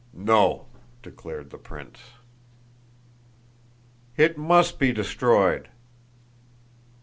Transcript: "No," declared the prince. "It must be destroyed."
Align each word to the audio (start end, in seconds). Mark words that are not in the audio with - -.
"No," 0.13 0.65
declared 1.03 1.51
the 1.51 1.59
prince. 1.59 1.99
"It 4.17 4.35
must 4.35 4.79
be 4.79 4.91
destroyed." 4.91 5.69